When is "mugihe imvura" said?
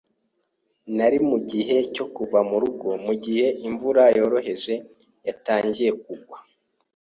3.05-4.03